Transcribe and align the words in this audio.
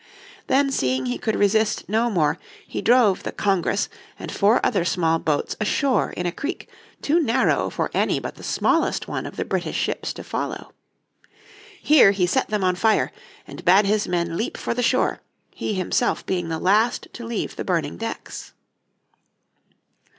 Then 0.47 0.71
seeing 0.71 1.05
he 1.05 1.19
could 1.19 1.35
resist 1.35 1.87
no 1.87 2.09
more 2.09 2.39
he 2.67 2.81
drove 2.81 3.21
the 3.21 3.31
Congress 3.31 3.87
and 4.17 4.31
four 4.31 4.59
other 4.65 4.83
small 4.83 5.19
boats 5.19 5.55
ashore 5.61 6.09
in 6.17 6.25
a 6.25 6.31
creek 6.31 6.67
too 7.03 7.19
narrow 7.19 7.69
for 7.69 7.91
any 7.93 8.19
but 8.19 8.33
the 8.33 8.41
smallest 8.43 9.07
one 9.07 9.27
of 9.27 9.35
the 9.35 9.45
British 9.45 9.75
ships 9.77 10.11
to 10.13 10.23
follow. 10.23 10.73
Here 11.79 12.13
he 12.13 12.25
set 12.25 12.47
them 12.49 12.63
on 12.63 12.73
fire, 12.73 13.11
and 13.45 13.63
bade 13.63 13.85
his 13.85 14.07
men 14.07 14.37
leap 14.37 14.57
for 14.57 14.73
the 14.73 14.81
shore, 14.81 15.21
he 15.53 15.75
himself 15.75 16.25
being 16.25 16.49
the 16.49 16.57
last 16.57 17.07
to 17.13 17.23
leave 17.23 17.55
the 17.55 17.63
burning 17.63 17.97
decks. 17.97 18.53